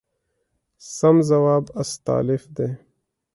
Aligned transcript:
سم 0.95 1.15
ځواب 1.29 1.65
استالف 1.81 2.43
دی. 2.55 2.69